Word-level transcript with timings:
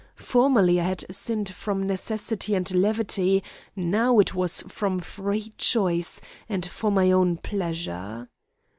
Formerly 0.15 0.81
I 0.81 0.85
had 0.85 1.05
sinned 1.11 1.53
from 1.53 1.85
necessity 1.85 2.55
and 2.55 2.73
levity, 2.73 3.43
now 3.75 4.17
it 4.17 4.33
was 4.33 4.63
from 4.63 4.97
free 4.97 5.53
choice, 5.59 6.19
and 6.49 6.65
for 6.65 6.91
my 6.91 7.11
own 7.11 7.37
pleasure. 7.37 8.27